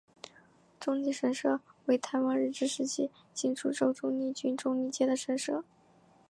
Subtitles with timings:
[0.79, 5.63] 中坜神社为台湾日治时期新竹州中坜郡中坜街的神社。